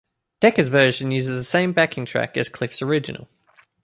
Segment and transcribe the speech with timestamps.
[0.41, 3.27] Dekker's version uses the same backing track as Cliff's original.